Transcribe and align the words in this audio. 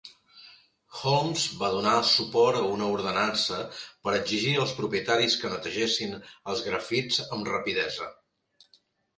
Holmes 1.09 1.43
va 1.59 1.67
donar 1.73 1.93
suport 2.11 2.57
a 2.61 2.63
una 2.77 2.87
ordenança 2.93 3.59
per 4.07 4.15
exigir 4.21 4.55
als 4.63 4.73
propietaris 4.81 5.37
que 5.43 5.53
netegessin 5.53 6.19
els 6.23 6.65
grafits 6.71 7.21
amb 7.37 7.53
rapidesa. 7.55 8.11